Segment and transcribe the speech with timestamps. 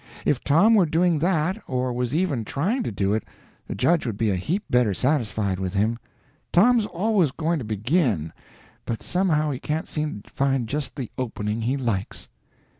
[0.25, 3.23] If Tom were doing that, or was even trying to do it,
[3.67, 5.99] the judge would be a heap better satisfied with him.
[6.51, 8.33] Tom's always going to begin,
[8.87, 12.29] but somehow he can't seem to find just the opening he likes."